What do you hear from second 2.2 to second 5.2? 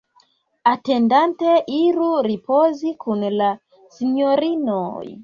ripozi kun la sinjorinoj.